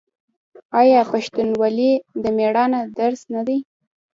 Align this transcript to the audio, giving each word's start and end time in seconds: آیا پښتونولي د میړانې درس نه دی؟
آیا 0.79 1.01
پښتونولي 1.11 1.91
د 2.23 2.25
میړانې 2.37 2.81
درس 2.99 3.21
نه 3.33 3.41
دی؟ 3.47 3.57